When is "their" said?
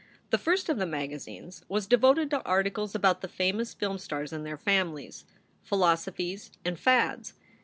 4.43-4.57